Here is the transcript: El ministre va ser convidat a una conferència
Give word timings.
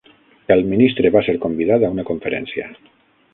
El 0.53 0.63
ministre 0.71 1.11
va 1.17 1.23
ser 1.27 1.35
convidat 1.45 1.85
a 1.89 1.93
una 1.97 2.07
conferència 2.09 2.67